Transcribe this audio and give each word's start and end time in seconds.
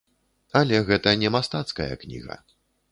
Але 0.61 0.79
гэта 0.89 1.15
не 1.25 1.29
мастацкая 1.37 1.91
кніга. 2.07 2.45